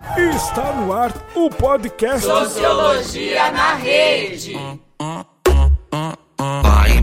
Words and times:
Está 0.00 0.72
no 0.74 0.92
ar 0.92 1.10
o 1.34 1.48
podcast 1.48 2.26
Sociologia 2.26 3.50
na 3.50 3.74
Rede. 3.74 4.54
Vai. 6.62 7.02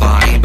Vai. 0.00 0.40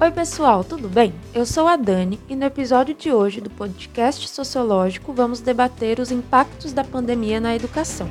Oi, 0.00 0.10
pessoal, 0.12 0.62
tudo 0.62 0.88
bem? 0.88 1.12
Eu 1.34 1.44
sou 1.44 1.66
a 1.66 1.76
Dani 1.76 2.20
e 2.28 2.36
no 2.36 2.44
episódio 2.44 2.94
de 2.94 3.12
hoje 3.12 3.40
do 3.40 3.50
podcast 3.50 4.28
Sociológico 4.28 5.12
vamos 5.12 5.40
debater 5.40 5.98
os 5.98 6.12
impactos 6.12 6.72
da 6.72 6.84
pandemia 6.84 7.40
na 7.40 7.54
educação. 7.54 8.08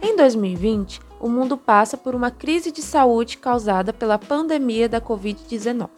Em 0.00 0.16
2020, 0.16 1.00
o 1.18 1.28
mundo 1.28 1.56
passa 1.56 1.96
por 1.96 2.14
uma 2.14 2.30
crise 2.30 2.70
de 2.70 2.80
saúde 2.80 3.36
causada 3.36 3.92
pela 3.92 4.16
pandemia 4.16 4.88
da 4.88 5.00
Covid-19. 5.00 5.88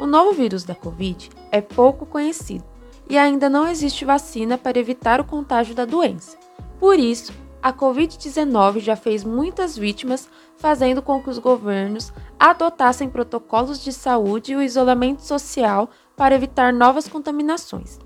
O 0.00 0.06
novo 0.06 0.32
vírus 0.32 0.64
da 0.64 0.74
Covid 0.74 1.28
é 1.52 1.60
pouco 1.60 2.06
conhecido 2.06 2.64
e 3.08 3.18
ainda 3.18 3.50
não 3.50 3.68
existe 3.68 4.04
vacina 4.04 4.56
para 4.56 4.78
evitar 4.78 5.20
o 5.20 5.24
contágio 5.24 5.74
da 5.74 5.84
doença. 5.84 6.38
Por 6.80 6.98
isso, 6.98 7.32
a 7.62 7.72
Covid-19 7.72 8.80
já 8.80 8.96
fez 8.96 9.24
muitas 9.24 9.76
vítimas, 9.76 10.28
fazendo 10.56 11.02
com 11.02 11.22
que 11.22 11.28
os 11.28 11.38
governos 11.38 12.12
adotassem 12.38 13.10
protocolos 13.10 13.82
de 13.82 13.92
saúde 13.92 14.52
e 14.52 14.56
o 14.56 14.62
isolamento 14.62 15.22
social 15.22 15.90
para 16.16 16.34
evitar 16.34 16.72
novas 16.72 17.08
contaminações. 17.08 17.98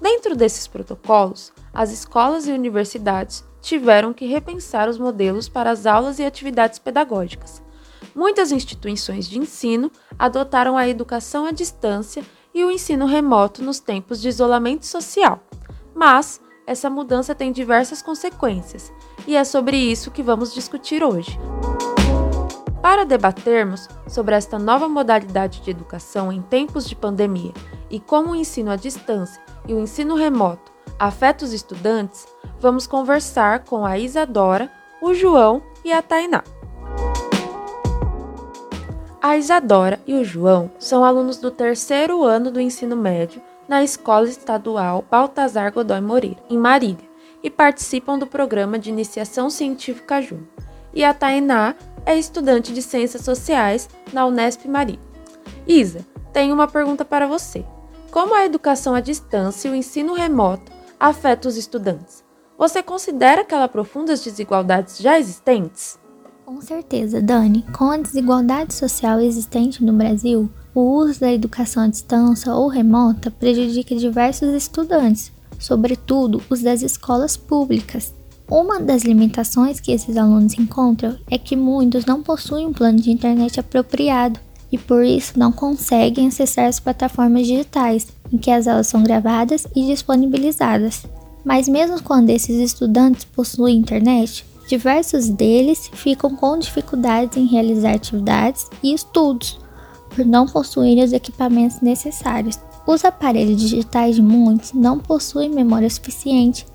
Dentro 0.00 0.36
desses 0.36 0.66
protocolos, 0.66 1.52
as 1.74 1.90
escolas 1.90 2.46
e 2.46 2.52
universidades 2.52 3.44
tiveram 3.60 4.12
que 4.12 4.26
repensar 4.26 4.88
os 4.88 4.98
modelos 4.98 5.48
para 5.48 5.70
as 5.70 5.86
aulas 5.86 6.18
e 6.18 6.24
atividades 6.24 6.78
pedagógicas. 6.78 7.62
Muitas 8.14 8.52
instituições 8.52 9.28
de 9.28 9.38
ensino 9.38 9.90
adotaram 10.18 10.76
a 10.76 10.88
educação 10.88 11.46
à 11.46 11.50
distância 11.50 12.24
e 12.54 12.64
o 12.64 12.70
ensino 12.70 13.06
remoto 13.06 13.62
nos 13.62 13.78
tempos 13.78 14.20
de 14.20 14.28
isolamento 14.28 14.86
social. 14.86 15.40
Mas 15.94 16.40
essa 16.66 16.90
mudança 16.90 17.34
tem 17.34 17.50
diversas 17.50 18.02
consequências, 18.02 18.92
e 19.26 19.36
é 19.36 19.44
sobre 19.44 19.76
isso 19.76 20.10
que 20.10 20.22
vamos 20.22 20.52
discutir 20.52 21.02
hoje. 21.02 21.38
Para 22.82 23.04
debatermos 23.04 23.88
sobre 24.06 24.34
esta 24.34 24.58
nova 24.58 24.88
modalidade 24.88 25.60
de 25.60 25.70
educação 25.70 26.32
em 26.32 26.40
tempos 26.42 26.88
de 26.88 26.94
pandemia 26.94 27.52
e 27.90 27.98
como 27.98 28.30
o 28.30 28.34
ensino 28.36 28.70
à 28.70 28.76
distância 28.76 29.42
e 29.66 29.74
o 29.74 29.80
ensino 29.80 30.14
remoto 30.14 30.72
afeta 30.98 31.44
os 31.44 31.52
estudantes, 31.52 32.26
vamos 32.60 32.86
conversar 32.86 33.64
com 33.64 33.84
a 33.84 33.98
Isadora, 33.98 34.70
o 35.00 35.14
João 35.14 35.62
e 35.84 35.92
a 35.92 36.02
Tainá. 36.02 36.42
A 39.20 39.36
Isadora 39.36 40.00
e 40.06 40.14
o 40.14 40.24
João 40.24 40.70
são 40.78 41.04
alunos 41.04 41.38
do 41.38 41.50
terceiro 41.50 42.22
ano 42.22 42.50
do 42.50 42.60
ensino 42.60 42.96
médio 42.96 43.42
na 43.68 43.82
Escola 43.82 44.28
Estadual 44.28 45.04
Baltazar 45.10 45.72
Godoy 45.72 46.00
Moreira, 46.00 46.40
em 46.48 46.56
Marília, 46.56 47.08
e 47.42 47.50
participam 47.50 48.18
do 48.18 48.26
programa 48.26 48.78
de 48.78 48.90
iniciação 48.90 49.50
científica 49.50 50.22
Júnior. 50.22 50.48
E 50.94 51.04
a 51.04 51.12
Tainá 51.12 51.74
é 52.06 52.16
estudante 52.16 52.72
de 52.72 52.80
Ciências 52.80 53.22
Sociais 53.22 53.88
na 54.12 54.24
Unesp 54.24 54.66
Marília. 54.66 55.00
Isa, 55.66 56.06
tenho 56.32 56.54
uma 56.54 56.66
pergunta 56.66 57.04
para 57.04 57.26
você. 57.26 57.64
Como 58.10 58.34
a 58.34 58.44
educação 58.44 58.94
à 58.94 59.00
distância 59.00 59.68
e 59.68 59.70
o 59.70 59.74
ensino 59.74 60.14
remoto 60.14 60.72
afetam 60.98 61.48
os 61.48 61.56
estudantes? 61.56 62.27
Você 62.58 62.82
considera 62.82 63.44
que 63.44 63.54
ela 63.54 63.66
aprofunda 63.66 64.12
as 64.12 64.24
desigualdades 64.24 64.98
já 64.98 65.16
existentes? 65.16 65.96
Com 66.44 66.60
certeza, 66.60 67.22
Dani. 67.22 67.64
Com 67.72 67.92
a 67.92 67.96
desigualdade 67.98 68.74
social 68.74 69.20
existente 69.20 69.84
no 69.84 69.92
Brasil, 69.92 70.50
o 70.74 70.80
uso 70.80 71.20
da 71.20 71.32
educação 71.32 71.84
à 71.84 71.86
distância 71.86 72.52
ou 72.52 72.66
remota 72.66 73.30
prejudica 73.30 73.94
diversos 73.94 74.48
estudantes, 74.48 75.30
sobretudo 75.56 76.42
os 76.50 76.60
das 76.60 76.82
escolas 76.82 77.36
públicas. 77.36 78.12
Uma 78.50 78.80
das 78.80 79.02
limitações 79.02 79.78
que 79.78 79.92
esses 79.92 80.16
alunos 80.16 80.58
encontram 80.58 81.16
é 81.30 81.38
que 81.38 81.54
muitos 81.54 82.06
não 82.06 82.24
possuem 82.24 82.66
um 82.66 82.72
plano 82.72 82.98
de 82.98 83.12
internet 83.12 83.60
apropriado 83.60 84.40
e 84.72 84.76
por 84.76 85.04
isso 85.04 85.38
não 85.38 85.52
conseguem 85.52 86.26
acessar 86.26 86.66
as 86.66 86.80
plataformas 86.80 87.46
digitais 87.46 88.08
em 88.32 88.36
que 88.36 88.50
as 88.50 88.66
aulas 88.66 88.88
são 88.88 89.04
gravadas 89.04 89.64
e 89.76 89.86
disponibilizadas. 89.86 91.04
Mas 91.48 91.66
mesmo 91.66 92.02
quando 92.02 92.28
esses 92.28 92.60
estudantes 92.60 93.24
possuem 93.24 93.78
internet, 93.78 94.44
diversos 94.68 95.30
deles 95.30 95.90
ficam 95.94 96.36
com 96.36 96.58
dificuldades 96.58 97.38
em 97.38 97.46
realizar 97.46 97.94
atividades 97.94 98.66
e 98.82 98.92
estudos 98.92 99.58
por 100.10 100.26
não 100.26 100.44
possuírem 100.44 101.02
os 101.02 101.14
equipamentos 101.14 101.80
necessários. 101.80 102.60
Os 102.86 103.02
aparelhos 103.02 103.62
digitais 103.62 104.16
de 104.16 104.20
muitos 104.20 104.74
não 104.74 104.98
possuem 104.98 105.48
memória 105.48 105.88
suficiente 105.88 106.66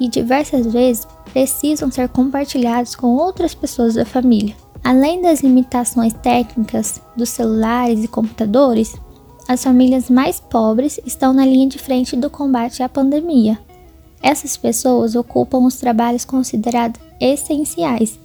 e 0.00 0.08
diversas 0.08 0.72
vezes 0.72 1.06
precisam 1.32 1.88
ser 1.88 2.08
compartilhados 2.08 2.96
com 2.96 3.14
outras 3.14 3.54
pessoas 3.54 3.94
da 3.94 4.04
família. 4.04 4.56
Além 4.82 5.22
das 5.22 5.40
limitações 5.40 6.12
técnicas 6.14 7.00
dos 7.16 7.28
celulares 7.28 8.02
e 8.02 8.08
computadores, 8.08 8.96
as 9.46 9.62
famílias 9.62 10.10
mais 10.10 10.40
pobres 10.40 10.98
estão 11.06 11.32
na 11.32 11.46
linha 11.46 11.68
de 11.68 11.78
frente 11.78 12.16
do 12.16 12.28
combate 12.28 12.82
à 12.82 12.88
pandemia. 12.88 13.56
Essas 14.26 14.56
pessoas 14.56 15.14
ocupam 15.14 15.58
os 15.58 15.76
trabalhos 15.76 16.24
considerados 16.24 17.00
essenciais 17.20 18.18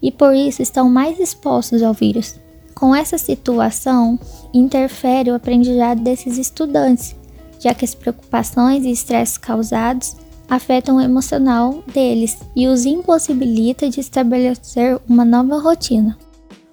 e 0.00 0.12
por 0.12 0.32
isso 0.32 0.62
estão 0.62 0.88
mais 0.88 1.18
expostos 1.18 1.82
ao 1.82 1.92
vírus. 1.92 2.36
Com 2.76 2.94
essa 2.94 3.18
situação, 3.18 4.16
interfere 4.54 5.32
o 5.32 5.34
aprendizado 5.34 6.00
desses 6.00 6.38
estudantes, 6.38 7.16
já 7.58 7.74
que 7.74 7.84
as 7.84 7.92
preocupações 7.92 8.84
e 8.84 8.92
estresses 8.92 9.36
causados 9.36 10.14
afetam 10.48 10.98
o 10.98 11.00
emocional 11.00 11.82
deles 11.92 12.38
e 12.54 12.68
os 12.68 12.86
impossibilita 12.86 13.90
de 13.90 13.98
estabelecer 13.98 15.00
uma 15.08 15.24
nova 15.24 15.58
rotina. 15.58 16.16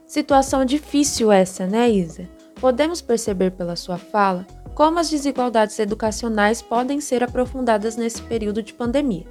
Situação 0.06 0.64
difícil 0.64 1.32
essa, 1.32 1.66
né, 1.66 1.90
Isa? 1.90 2.30
Podemos 2.62 3.02
perceber 3.02 3.50
pela 3.50 3.76
sua 3.76 3.98
fala 3.98 4.46
como 4.76 5.00
as 5.00 5.10
desigualdades 5.10 5.80
educacionais 5.80 6.62
podem 6.62 7.00
ser 7.00 7.24
aprofundadas 7.24 7.96
nesse 7.96 8.22
período 8.22 8.62
de 8.62 8.74
pandemia. 8.74 9.26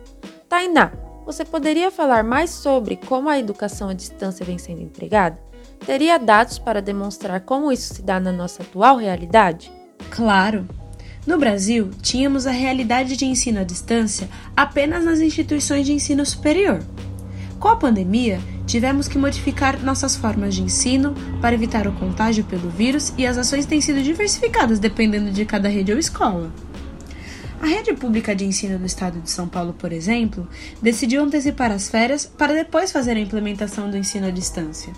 Tainá, 0.48 0.90
você 1.26 1.44
poderia 1.44 1.90
falar 1.90 2.24
mais 2.24 2.50
sobre 2.50 2.96
como 2.96 3.28
a 3.28 3.38
educação 3.38 3.90
à 3.90 3.94
distância 3.94 4.44
vem 4.44 4.58
sendo 4.58 4.80
empregada? 4.80 5.38
Teria 5.84 6.18
dados 6.18 6.58
para 6.58 6.80
demonstrar 6.80 7.42
como 7.42 7.70
isso 7.70 7.94
se 7.94 8.02
dá 8.02 8.18
na 8.18 8.32
nossa 8.32 8.62
atual 8.62 8.96
realidade? 8.96 9.70
Claro! 10.10 10.66
No 11.26 11.38
Brasil, 11.38 11.90
tínhamos 12.02 12.46
a 12.46 12.50
realidade 12.50 13.16
de 13.16 13.24
ensino 13.24 13.60
à 13.60 13.64
distância 13.64 14.28
apenas 14.56 15.04
nas 15.04 15.20
instituições 15.20 15.86
de 15.86 15.92
ensino 15.92 16.24
superior. 16.24 16.80
Com 17.64 17.70
a 17.70 17.76
pandemia, 17.76 18.42
tivemos 18.66 19.08
que 19.08 19.16
modificar 19.16 19.82
nossas 19.82 20.14
formas 20.14 20.54
de 20.54 20.62
ensino 20.62 21.14
para 21.40 21.54
evitar 21.54 21.88
o 21.88 21.92
contágio 21.94 22.44
pelo 22.44 22.68
vírus 22.68 23.14
e 23.16 23.26
as 23.26 23.38
ações 23.38 23.64
têm 23.64 23.80
sido 23.80 24.02
diversificadas 24.02 24.78
dependendo 24.78 25.30
de 25.30 25.46
cada 25.46 25.66
rede 25.66 25.90
ou 25.90 25.98
escola. 25.98 26.52
A 27.62 27.66
rede 27.66 27.94
pública 27.94 28.36
de 28.36 28.44
ensino 28.44 28.78
do 28.78 28.84
estado 28.84 29.18
de 29.18 29.30
São 29.30 29.48
Paulo, 29.48 29.72
por 29.72 29.94
exemplo, 29.94 30.46
decidiu 30.82 31.22
antecipar 31.22 31.72
as 31.72 31.88
férias 31.88 32.26
para 32.26 32.52
depois 32.52 32.92
fazer 32.92 33.16
a 33.16 33.20
implementação 33.20 33.90
do 33.90 33.96
ensino 33.96 34.26
à 34.26 34.30
distância. 34.30 34.92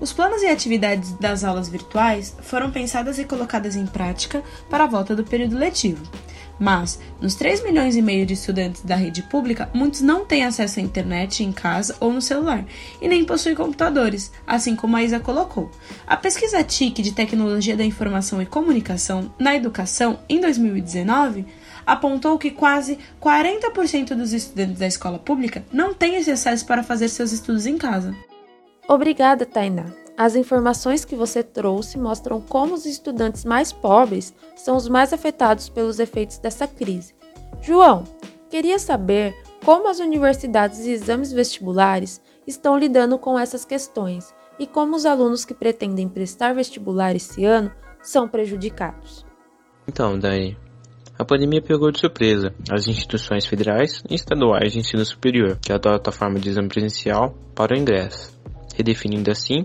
Os 0.00 0.10
planos 0.10 0.40
e 0.40 0.46
atividades 0.46 1.12
das 1.18 1.44
aulas 1.44 1.68
virtuais 1.68 2.34
foram 2.40 2.70
pensadas 2.70 3.18
e 3.18 3.26
colocadas 3.26 3.76
em 3.76 3.84
prática 3.84 4.42
para 4.70 4.84
a 4.84 4.88
volta 4.88 5.14
do 5.14 5.22
período 5.22 5.58
letivo. 5.58 6.02
Mas, 6.58 6.98
nos 7.20 7.34
3 7.34 7.62
milhões 7.62 7.96
e 7.96 8.02
meio 8.02 8.26
de 8.26 8.34
estudantes 8.34 8.82
da 8.82 8.96
rede 8.96 9.22
pública, 9.22 9.70
muitos 9.72 10.00
não 10.00 10.24
têm 10.24 10.44
acesso 10.44 10.80
à 10.80 10.82
internet 10.82 11.44
em 11.44 11.52
casa 11.52 11.96
ou 12.00 12.12
no 12.12 12.20
celular 12.20 12.64
e 13.00 13.06
nem 13.06 13.24
possuem 13.24 13.54
computadores, 13.54 14.32
assim 14.46 14.74
como 14.74 14.96
a 14.96 15.02
Isa 15.02 15.20
colocou. 15.20 15.70
A 16.06 16.16
pesquisa 16.16 16.64
TIC 16.64 17.02
de 17.02 17.12
Tecnologia 17.12 17.76
da 17.76 17.84
Informação 17.84 18.42
e 18.42 18.46
Comunicação 18.46 19.32
na 19.38 19.54
Educação, 19.54 20.18
em 20.28 20.40
2019, 20.40 21.46
apontou 21.86 22.38
que 22.38 22.50
quase 22.50 22.98
40% 23.22 24.14
dos 24.14 24.32
estudantes 24.32 24.78
da 24.78 24.86
escola 24.86 25.18
pública 25.18 25.64
não 25.72 25.94
têm 25.94 26.16
esse 26.16 26.30
acesso 26.30 26.66
para 26.66 26.82
fazer 26.82 27.08
seus 27.08 27.32
estudos 27.32 27.66
em 27.66 27.78
casa. 27.78 28.14
Obrigada, 28.86 29.46
Tainá. 29.46 29.86
As 30.18 30.34
informações 30.34 31.04
que 31.04 31.14
você 31.14 31.44
trouxe 31.44 31.96
mostram 31.96 32.40
como 32.40 32.74
os 32.74 32.84
estudantes 32.86 33.44
mais 33.44 33.72
pobres 33.72 34.34
são 34.56 34.76
os 34.76 34.88
mais 34.88 35.12
afetados 35.12 35.68
pelos 35.68 36.00
efeitos 36.00 36.38
dessa 36.38 36.66
crise. 36.66 37.14
João, 37.62 38.02
queria 38.50 38.80
saber 38.80 39.32
como 39.64 39.88
as 39.88 40.00
universidades 40.00 40.80
e 40.80 40.90
exames 40.90 41.30
vestibulares 41.30 42.20
estão 42.44 42.76
lidando 42.76 43.16
com 43.16 43.38
essas 43.38 43.64
questões 43.64 44.34
e 44.58 44.66
como 44.66 44.96
os 44.96 45.06
alunos 45.06 45.44
que 45.44 45.54
pretendem 45.54 46.08
prestar 46.08 46.52
vestibular 46.52 47.14
esse 47.14 47.44
ano 47.44 47.70
são 48.02 48.26
prejudicados. 48.26 49.24
Então, 49.86 50.18
daí, 50.18 50.56
a 51.16 51.24
pandemia 51.24 51.62
pegou 51.62 51.92
de 51.92 52.00
surpresa 52.00 52.52
as 52.68 52.88
instituições 52.88 53.46
federais 53.46 54.02
e 54.10 54.16
estaduais 54.16 54.72
de 54.72 54.80
ensino 54.80 55.04
superior, 55.04 55.60
que 55.62 55.72
adotam 55.72 56.12
a 56.12 56.16
forma 56.16 56.40
de 56.40 56.48
exame 56.48 56.66
presencial 56.66 57.36
para 57.54 57.72
o 57.72 57.78
ingresso, 57.78 58.36
redefinindo 58.74 59.30
assim 59.30 59.64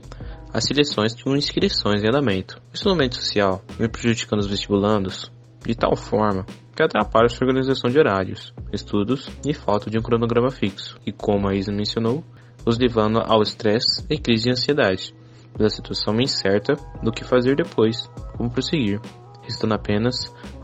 as 0.53 0.65
seleções 0.65 1.15
de 1.15 1.27
inscrições 1.29 2.03
em 2.03 2.07
andamento. 2.07 2.61
Esse 2.71 2.85
momento 2.85 3.15
social 3.15 3.63
vem 3.77 3.89
prejudicando 3.89 4.39
os 4.39 4.47
vestibulandos 4.47 5.31
de 5.65 5.73
tal 5.73 5.95
forma 5.95 6.45
que 6.75 6.83
atrapalha 6.83 7.29
sua 7.29 7.47
organização 7.47 7.89
de 7.89 7.97
horários, 7.97 8.53
estudos 8.71 9.29
e 9.45 9.53
falta 9.53 9.89
de 9.89 9.97
um 9.97 10.01
cronograma 10.01 10.51
fixo, 10.51 10.99
e 11.05 11.11
como 11.11 11.47
a 11.47 11.55
Isa 11.55 11.71
mencionou, 11.71 12.23
os 12.65 12.77
levando 12.77 13.19
ao 13.19 13.41
estresse 13.41 14.05
e 14.09 14.17
crise 14.17 14.43
de 14.43 14.51
ansiedade, 14.51 15.15
pela 15.55 15.69
situação 15.69 16.19
incerta 16.19 16.73
do 17.01 17.11
que 17.11 17.23
fazer 17.23 17.55
depois, 17.55 18.09
como 18.35 18.49
prosseguir, 18.49 18.99
restando 19.41 19.73
apenas 19.73 20.15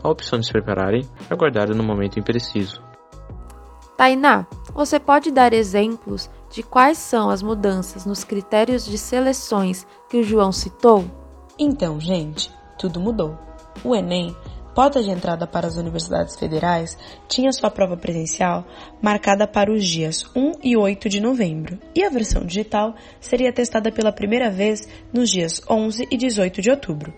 a 0.02 0.08
opção 0.08 0.38
de 0.38 0.46
se 0.46 0.52
prepararem 0.52 1.02
e 1.02 1.32
aguardar 1.32 1.68
no 1.74 1.82
momento 1.82 2.18
impreciso. 2.18 2.82
Tainá, 3.96 4.46
você 4.72 4.98
pode 4.98 5.30
dar 5.30 5.52
exemplos 5.52 6.30
de 6.50 6.62
quais 6.62 6.98
são 6.98 7.30
as 7.30 7.42
mudanças 7.42 8.04
nos 8.04 8.24
critérios 8.24 8.84
de 8.84 8.98
seleções 8.98 9.86
que 10.08 10.16
o 10.16 10.22
João 10.22 10.52
citou? 10.52 11.04
Então, 11.58 12.00
gente, 12.00 12.50
tudo 12.78 12.98
mudou. 12.98 13.38
O 13.84 13.94
Enem 13.94 14.34
porta 14.74 15.02
de 15.02 15.10
entrada 15.10 15.46
para 15.46 15.66
as 15.66 15.76
universidades 15.76 16.36
federais 16.36 16.96
tinha 17.28 17.52
sua 17.52 17.70
prova 17.70 17.96
presencial 17.96 18.64
marcada 19.02 19.46
para 19.46 19.72
os 19.72 19.84
dias 19.84 20.24
1 20.34 20.52
e 20.62 20.76
8 20.76 21.08
de 21.08 21.20
novembro, 21.20 21.78
e 21.94 22.04
a 22.04 22.08
versão 22.08 22.44
digital 22.44 22.94
seria 23.20 23.52
testada 23.52 23.90
pela 23.92 24.12
primeira 24.12 24.50
vez 24.50 24.88
nos 25.12 25.30
dias 25.30 25.60
11 25.68 26.08
e 26.10 26.16
18 26.16 26.62
de 26.62 26.70
outubro 26.70 27.12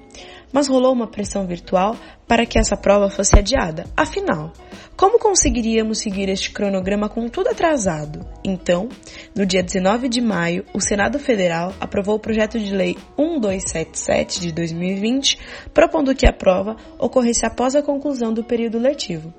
mas 0.53 0.69
rolou 0.69 0.93
uma 0.93 1.07
pressão 1.07 1.47
virtual 1.47 1.97
para 2.29 2.45
que 2.45 2.59
essa 2.59 2.77
prova 2.77 3.09
fosse 3.09 3.39
adiada. 3.39 3.87
Afinal, 3.97 4.53
como 4.97 5.19
conseguiríamos 5.19 5.99
seguir 5.99 6.29
este 6.29 6.51
cronograma 6.51 7.09
com 7.09 7.29
tudo 7.29 7.49
atrasado? 7.49 8.25
Então, 8.45 8.89
no 9.35 9.47
dia 9.47 9.63
19 9.63 10.09
de 10.09 10.21
maio, 10.21 10.65
o 10.75 10.81
Senado 10.81 11.19
Federal 11.19 11.73
aprovou 11.81 12.17
o 12.17 12.21
projeto 12.21 12.59
de 12.59 12.75
lei 12.75 12.97
1277 13.19 14.41
de 14.41 14.53
2020, 14.53 15.39
propondo 15.73 16.15
que 16.15 16.29
a 16.29 16.33
prova 16.33 16.77
ocorresse 16.99 17.47
após 17.47 17.75
a 17.75 17.83
conclusão 17.83 18.33
do 18.33 18.45
período 18.45 18.79
letivo. 18.79 19.33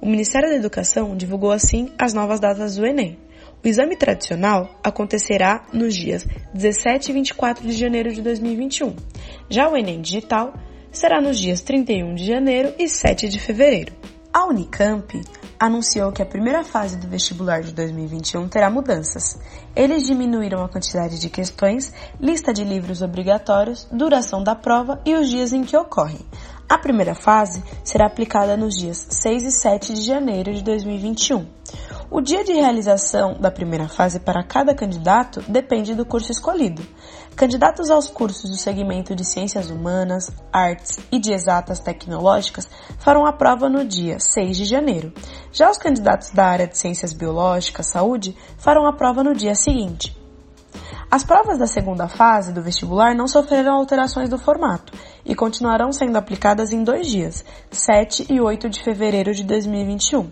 O 0.00 0.06
Ministério 0.06 0.50
da 0.50 0.56
Educação 0.56 1.16
divulgou 1.16 1.50
assim 1.50 1.90
as 1.98 2.12
novas 2.12 2.38
datas 2.38 2.76
do 2.76 2.86
Enem. 2.86 3.16
O 3.66 3.68
exame 3.68 3.96
tradicional 3.96 4.78
acontecerá 4.80 5.66
nos 5.72 5.92
dias 5.92 6.24
17 6.54 7.10
e 7.10 7.14
24 7.14 7.66
de 7.66 7.72
janeiro 7.72 8.14
de 8.14 8.22
2021. 8.22 8.94
Já 9.50 9.68
o 9.68 9.76
Enem 9.76 10.00
Digital 10.00 10.54
será 10.92 11.20
nos 11.20 11.36
dias 11.36 11.62
31 11.62 12.14
de 12.14 12.24
janeiro 12.24 12.72
e 12.78 12.88
7 12.88 13.28
de 13.28 13.40
fevereiro. 13.40 13.92
A 14.32 14.46
Unicamp 14.46 15.20
anunciou 15.58 16.12
que 16.12 16.22
a 16.22 16.26
primeira 16.26 16.62
fase 16.62 16.96
do 16.96 17.08
vestibular 17.08 17.60
de 17.60 17.74
2021 17.74 18.46
terá 18.46 18.70
mudanças. 18.70 19.36
Eles 19.74 20.06
diminuíram 20.06 20.62
a 20.62 20.68
quantidade 20.68 21.18
de 21.18 21.28
questões, 21.28 21.92
lista 22.20 22.52
de 22.52 22.62
livros 22.62 23.02
obrigatórios, 23.02 23.88
duração 23.90 24.44
da 24.44 24.54
prova 24.54 25.00
e 25.04 25.12
os 25.16 25.28
dias 25.28 25.52
em 25.52 25.64
que 25.64 25.76
ocorrem. 25.76 26.20
A 26.68 26.78
primeira 26.78 27.16
fase 27.16 27.64
será 27.82 28.06
aplicada 28.06 28.56
nos 28.56 28.76
dias 28.76 29.08
6 29.10 29.42
e 29.42 29.50
7 29.50 29.92
de 29.92 30.02
janeiro 30.02 30.54
de 30.54 30.62
2021. 30.62 31.46
O 32.08 32.20
dia 32.20 32.44
de 32.44 32.52
realização 32.52 33.34
da 33.34 33.50
primeira 33.50 33.88
fase 33.88 34.20
para 34.20 34.44
cada 34.44 34.72
candidato 34.72 35.42
depende 35.48 35.92
do 35.92 36.06
curso 36.06 36.30
escolhido. 36.30 36.86
Candidatos 37.34 37.90
aos 37.90 38.08
cursos 38.08 38.48
do 38.48 38.56
segmento 38.56 39.14
de 39.14 39.24
Ciências 39.24 39.70
Humanas, 39.70 40.30
Artes 40.52 41.00
e 41.10 41.18
de 41.18 41.32
Exatas 41.32 41.80
Tecnológicas 41.80 42.68
farão 42.98 43.26
a 43.26 43.32
prova 43.32 43.68
no 43.68 43.84
dia 43.84 44.20
6 44.20 44.56
de 44.56 44.64
janeiro. 44.64 45.12
Já 45.52 45.68
os 45.68 45.78
candidatos 45.78 46.30
da 46.30 46.46
área 46.46 46.68
de 46.68 46.78
Ciências 46.78 47.12
Biológicas, 47.12 47.88
Saúde, 47.88 48.36
farão 48.56 48.86
a 48.86 48.92
prova 48.92 49.24
no 49.24 49.34
dia 49.34 49.56
seguinte. 49.56 50.25
As 51.16 51.24
provas 51.24 51.56
da 51.56 51.66
segunda 51.66 52.08
fase 52.08 52.52
do 52.52 52.60
vestibular 52.60 53.14
não 53.14 53.26
sofreram 53.26 53.72
alterações 53.72 54.28
do 54.28 54.36
formato 54.36 54.92
e 55.24 55.34
continuarão 55.34 55.90
sendo 55.90 56.18
aplicadas 56.18 56.74
em 56.74 56.84
dois 56.84 57.06
dias, 57.06 57.42
7 57.70 58.26
e 58.30 58.38
8 58.38 58.68
de 58.68 58.84
fevereiro 58.84 59.32
de 59.32 59.42
2021. 59.42 60.30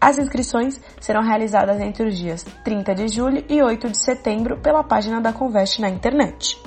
As 0.00 0.16
inscrições 0.16 0.80
serão 0.98 1.22
realizadas 1.22 1.78
entre 1.82 2.08
os 2.08 2.16
dias 2.16 2.46
30 2.64 2.94
de 2.94 3.08
julho 3.08 3.44
e 3.46 3.62
8 3.62 3.90
de 3.90 4.02
setembro 4.02 4.58
pela 4.62 4.82
página 4.82 5.20
da 5.20 5.34
Conveste 5.34 5.82
na 5.82 5.90
internet. 5.90 6.58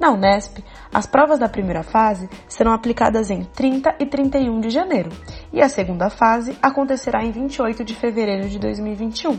Na 0.00 0.12
Unesp, 0.12 0.64
as 0.90 1.04
provas 1.04 1.38
da 1.38 1.46
primeira 1.46 1.82
fase 1.82 2.26
serão 2.48 2.72
aplicadas 2.72 3.30
em 3.30 3.44
30 3.44 3.96
e 4.00 4.06
31 4.06 4.60
de 4.60 4.70
janeiro, 4.70 5.10
e 5.52 5.60
a 5.60 5.68
segunda 5.68 6.08
fase 6.08 6.56
acontecerá 6.62 7.22
em 7.22 7.30
28 7.30 7.84
de 7.84 7.94
fevereiro 7.94 8.48
de 8.48 8.58
2021. 8.58 9.38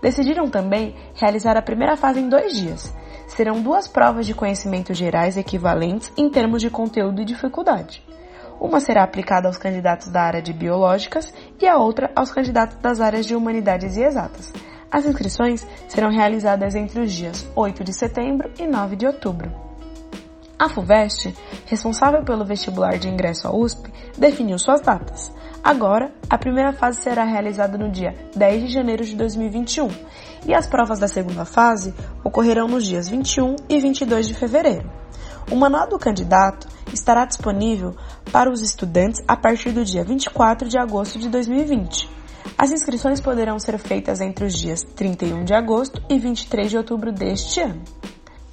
Decidiram 0.00 0.48
também 0.48 0.94
realizar 1.16 1.56
a 1.56 1.62
primeira 1.62 1.96
fase 1.96 2.20
em 2.20 2.28
dois 2.28 2.54
dias. 2.54 2.94
Serão 3.26 3.60
duas 3.60 3.88
provas 3.88 4.26
de 4.26 4.34
conhecimentos 4.34 4.96
gerais 4.96 5.36
equivalentes 5.36 6.12
em 6.16 6.30
termos 6.30 6.60
de 6.60 6.70
conteúdo 6.70 7.20
e 7.20 7.24
dificuldade. 7.24 8.02
Uma 8.60 8.80
será 8.80 9.02
aplicada 9.02 9.48
aos 9.48 9.58
candidatos 9.58 10.08
da 10.08 10.22
área 10.22 10.40
de 10.40 10.52
biológicas 10.52 11.32
e 11.60 11.66
a 11.66 11.76
outra 11.76 12.10
aos 12.14 12.30
candidatos 12.30 12.76
das 12.78 13.00
áreas 13.00 13.26
de 13.26 13.34
humanidades 13.34 13.96
e 13.96 14.02
exatas. 14.02 14.52
As 14.90 15.04
inscrições 15.04 15.66
serão 15.88 16.10
realizadas 16.10 16.74
entre 16.74 17.00
os 17.00 17.12
dias 17.12 17.46
8 17.54 17.84
de 17.84 17.92
setembro 17.92 18.50
e 18.58 18.66
9 18.66 18.96
de 18.96 19.06
outubro. 19.06 19.52
A 20.58 20.70
FUVEST, 20.70 21.36
responsável 21.66 22.22
pelo 22.24 22.44
vestibular 22.44 22.96
de 22.96 23.08
ingresso 23.08 23.46
à 23.46 23.54
USP, 23.54 23.92
definiu 24.16 24.58
suas 24.58 24.80
datas. 24.80 25.30
Agora, 25.66 26.12
a 26.30 26.38
primeira 26.38 26.72
fase 26.72 27.02
será 27.02 27.24
realizada 27.24 27.76
no 27.76 27.90
dia 27.90 28.14
10 28.36 28.68
de 28.68 28.72
janeiro 28.72 29.04
de 29.04 29.16
2021 29.16 29.88
e 30.46 30.54
as 30.54 30.64
provas 30.64 31.00
da 31.00 31.08
segunda 31.08 31.44
fase 31.44 31.92
ocorrerão 32.22 32.68
nos 32.68 32.86
dias 32.86 33.08
21 33.08 33.56
e 33.68 33.80
22 33.80 34.28
de 34.28 34.34
fevereiro. 34.34 34.88
O 35.50 35.56
manual 35.56 35.88
do 35.88 35.98
candidato 35.98 36.68
estará 36.92 37.24
disponível 37.24 37.96
para 38.30 38.48
os 38.48 38.60
estudantes 38.60 39.20
a 39.26 39.36
partir 39.36 39.72
do 39.72 39.84
dia 39.84 40.04
24 40.04 40.68
de 40.68 40.78
agosto 40.78 41.18
de 41.18 41.28
2020. 41.28 42.08
As 42.56 42.70
inscrições 42.70 43.20
poderão 43.20 43.58
ser 43.58 43.76
feitas 43.76 44.20
entre 44.20 44.44
os 44.44 44.54
dias 44.56 44.84
31 44.94 45.42
de 45.42 45.52
agosto 45.52 46.00
e 46.08 46.16
23 46.16 46.70
de 46.70 46.76
outubro 46.76 47.10
deste 47.10 47.60
ano. 47.60 47.82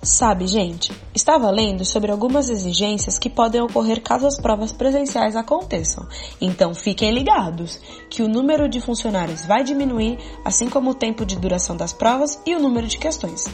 Sabe, 0.03 0.47
gente, 0.47 0.91
estava 1.15 1.49
lendo 1.49 1.85
sobre 1.85 2.11
algumas 2.11 2.49
exigências 2.49 3.17
que 3.17 3.29
podem 3.29 3.61
ocorrer 3.61 4.01
caso 4.01 4.27
as 4.27 4.37
provas 4.37 4.73
presenciais 4.73 5.33
aconteçam. 5.33 6.05
Então 6.41 6.75
fiquem 6.75 7.09
ligados 7.09 7.79
que 8.09 8.21
o 8.21 8.27
número 8.27 8.67
de 8.67 8.81
funcionários 8.81 9.45
vai 9.45 9.63
diminuir, 9.63 10.19
assim 10.43 10.69
como 10.69 10.89
o 10.89 10.93
tempo 10.93 11.25
de 11.25 11.39
duração 11.39 11.77
das 11.77 11.93
provas 11.93 12.37
e 12.45 12.53
o 12.53 12.59
número 12.59 12.85
de 12.85 12.97
questões. 12.97 13.45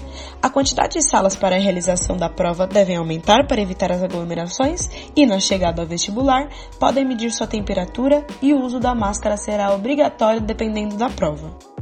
A 0.41 0.49
quantidade 0.49 0.93
de 0.93 1.07
salas 1.07 1.35
para 1.35 1.55
a 1.55 1.59
realização 1.59 2.17
da 2.17 2.29
prova 2.29 2.65
devem 2.65 2.97
aumentar 2.97 3.45
para 3.45 3.61
evitar 3.61 3.91
as 3.91 4.01
aglomerações 4.01 4.89
e, 5.15 5.27
na 5.27 5.39
chegada 5.39 5.83
ao 5.83 5.87
vestibular, 5.87 6.49
podem 6.79 7.05
medir 7.05 7.31
sua 7.31 7.45
temperatura 7.45 8.25
e 8.41 8.55
o 8.55 8.65
uso 8.65 8.79
da 8.79 8.95
máscara 8.95 9.37
será 9.37 9.71
obrigatório 9.71 10.41
dependendo 10.41 10.97
da 10.97 11.11
prova. 11.11 11.78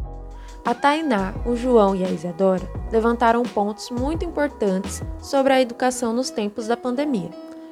A 0.67 0.73
Tainá, 0.73 1.33
o 1.45 1.55
João 1.55 1.95
e 1.95 2.03
a 2.03 2.09
Isadora 2.09 2.69
levantaram 2.91 3.41
pontos 3.41 3.89
muito 3.89 4.25
importantes 4.25 5.01
sobre 5.17 5.53
a 5.53 5.61
educação 5.61 6.11
nos 6.11 6.29
tempos 6.29 6.67
da 6.67 6.75
pandemia, 6.75 7.29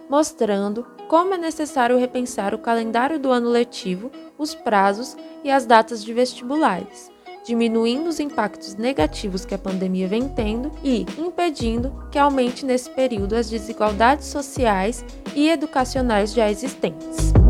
mostrando 0.10 0.88
como 1.10 1.34
é 1.34 1.38
necessário 1.38 1.98
repensar 1.98 2.56
o 2.56 2.58
calendário 2.58 3.20
do 3.20 3.32
ano 3.32 3.50
letivo, 3.50 4.10
os 4.38 4.56
prazos 4.56 5.18
e 5.44 5.52
as 5.52 5.66
datas 5.66 6.06
de 6.06 6.14
vestibulares, 6.14 7.12
diminuindo 7.46 8.08
os 8.08 8.22
impactos 8.22 8.75
negativos 8.75 9.44
que 9.44 9.54
a 9.54 9.58
pandemia 9.60 10.08
vem 10.08 10.30
tendo 10.30 10.72
e 10.82 11.06
impedindo 11.18 12.08
que 12.10 12.18
aumente 12.18 12.66
nesse 12.66 12.90
período 12.90 13.36
as 13.36 13.50
desigualdades 13.50 14.28
sociais 14.28 15.04
e 15.36 15.50
educacionais 15.50 16.34
já 16.34 16.50
existentes. 16.50 17.45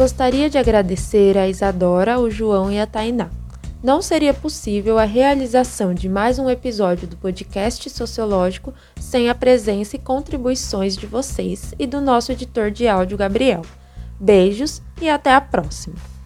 Gostaria 0.00 0.48
de 0.48 0.56
agradecer 0.56 1.36
a 1.36 1.46
Isadora, 1.46 2.18
o 2.18 2.30
João 2.30 2.72
e 2.72 2.80
a 2.80 2.86
Tainá. 2.86 3.28
Não 3.82 4.00
seria 4.00 4.32
possível 4.32 4.98
a 4.98 5.04
realização 5.04 5.92
de 5.92 6.08
mais 6.08 6.38
um 6.38 6.48
episódio 6.48 7.06
do 7.06 7.18
podcast 7.18 7.90
sociológico 7.90 8.72
sem 8.98 9.28
a 9.28 9.34
presença 9.34 9.96
e 9.96 9.98
contribuições 9.98 10.96
de 10.96 11.06
vocês 11.06 11.74
e 11.78 11.86
do 11.86 12.00
nosso 12.00 12.32
editor 12.32 12.70
de 12.70 12.88
áudio, 12.88 13.18
Gabriel. 13.18 13.60
Beijos 14.18 14.80
e 15.02 15.06
até 15.06 15.34
a 15.34 15.40
próxima! 15.42 16.19